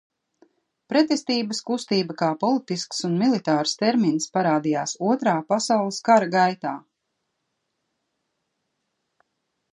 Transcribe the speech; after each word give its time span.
Pretestības 0.91 1.59
kustība 1.67 2.15
kā 2.21 2.29
politisks 2.43 3.03
un 3.09 3.19
militārs 3.19 3.75
termins 3.83 4.27
parādījās 4.39 4.97
Otrā 5.11 5.37
pasaules 5.53 6.01
kara 6.09 6.33
gaitā. 6.39 6.77